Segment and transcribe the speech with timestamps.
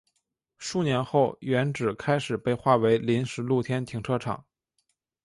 [0.57, 4.43] 数年后原址开始被划为临时露天停车场。